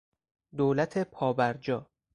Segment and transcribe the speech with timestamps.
[0.57, 1.89] دولت پابرجا